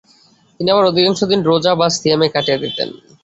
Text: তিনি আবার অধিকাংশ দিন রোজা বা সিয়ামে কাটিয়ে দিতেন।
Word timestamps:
তিনি 0.55 0.69
আবার 0.71 0.89
অধিকাংশ 0.91 1.19
দিন 1.31 1.41
রোজা 1.43 1.71
বা 1.75 1.87
সিয়ামে 1.97 2.27
কাটিয়ে 2.29 2.61
দিতেন। 2.63 2.89